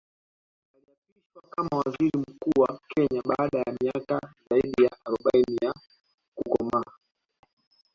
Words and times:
Aliapishwa 0.75 1.41
kama 1.49 1.69
Waziri 1.85 2.11
Mkuu 2.17 2.61
wa 2.61 2.79
Kenya 2.87 3.21
baada 3.21 3.59
ya 3.59 3.77
miaka 3.81 4.19
zaidi 4.51 4.83
ya 4.83 4.91
arobaini 5.05 5.57
ya 5.61 5.73
kukoma 6.35 6.83